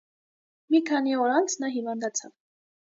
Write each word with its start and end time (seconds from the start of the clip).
Մի 0.75 0.81
քանի 0.89 1.15
օր 1.27 1.37
անց 1.37 1.57
նա 1.63 1.73
հիվանդացավ։ 1.79 2.37